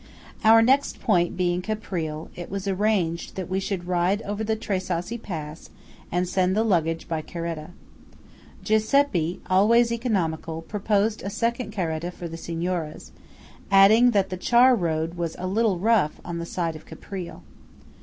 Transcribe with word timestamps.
Our 0.43 0.63
next 0.63 0.99
point 0.99 1.37
being 1.37 1.61
Caprile, 1.61 2.29
it 2.35 2.49
was 2.49 2.67
arranged 2.67 3.35
that 3.35 3.47
we 3.47 3.59
should 3.59 3.85
ride 3.85 4.23
over 4.23 4.43
the 4.43 4.55
Tre 4.55 4.79
Sassi 4.79 5.19
pass 5.19 5.69
and 6.11 6.27
send 6.27 6.55
the 6.57 6.63
luggage 6.63 7.07
by 7.07 7.21
caretta. 7.21 7.69
Giuseppe, 8.63 9.41
always 9.47 9.91
economical, 9.91 10.63
proposed 10.63 11.21
a 11.21 11.29
second 11.29 11.71
caretta 11.71 12.09
for 12.11 12.27
the 12.27 12.35
Signoras, 12.35 13.11
adding 13.69 14.09
that 14.09 14.31
the 14.31 14.37
char 14.37 14.75
road 14.75 15.17
was 15.17 15.35
"a 15.37 15.45
little 15.45 15.77
rough" 15.77 16.19
on 16.25 16.39
the 16.39 16.47
side 16.47 16.75
of 16.75 16.87
Caprile. 16.87 17.43